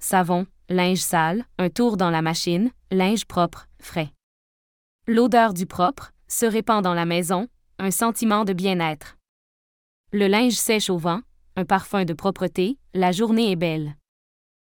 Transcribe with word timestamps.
savon, 0.00 0.46
linge 0.68 0.98
sale, 0.98 1.44
un 1.58 1.68
tour 1.68 1.96
dans 1.96 2.10
la 2.10 2.22
machine, 2.22 2.70
linge 2.90 3.26
propre, 3.26 3.68
frais. 3.80 4.10
L'odeur 5.06 5.54
du 5.54 5.66
propre 5.66 6.12
se 6.26 6.46
répand 6.46 6.82
dans 6.82 6.94
la 6.94 7.04
maison, 7.04 7.48
un 7.78 7.90
sentiment 7.90 8.44
de 8.44 8.52
bien-être. 8.52 9.16
Le 10.12 10.26
linge 10.26 10.54
sèche 10.54 10.90
au 10.90 10.98
vent, 10.98 11.20
un 11.56 11.64
parfum 11.64 12.04
de 12.04 12.14
propreté, 12.14 12.78
la 12.94 13.12
journée 13.12 13.52
est 13.52 13.56
belle. 13.56 13.94